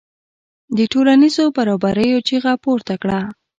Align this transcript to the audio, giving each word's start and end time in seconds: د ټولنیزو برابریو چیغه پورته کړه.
د 0.77 0.79
ټولنیزو 0.91 1.45
برابریو 1.57 2.25
چیغه 2.27 2.53
پورته 2.63 2.93
کړه. 3.01 3.19